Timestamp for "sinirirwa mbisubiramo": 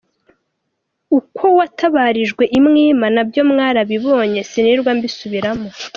4.49-5.69